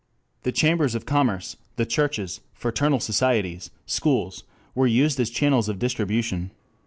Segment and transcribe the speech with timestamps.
[0.41, 6.49] The chambers of commerce, the churches, fraternal societies, schools, were used as channels of distribution.